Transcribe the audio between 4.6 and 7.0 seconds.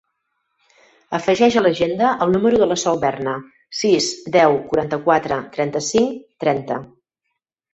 quaranta-quatre, trenta-cinc, trenta.